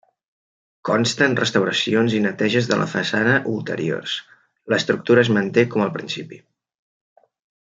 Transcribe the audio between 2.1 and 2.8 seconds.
i neteges de